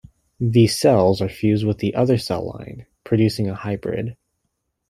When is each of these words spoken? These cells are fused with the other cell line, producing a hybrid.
These 0.39 0.79
cells 0.79 1.21
are 1.21 1.29
fused 1.29 1.63
with 1.63 1.77
the 1.77 1.93
other 1.93 2.17
cell 2.17 2.55
line, 2.57 2.87
producing 3.03 3.47
a 3.47 3.53
hybrid. 3.53 4.17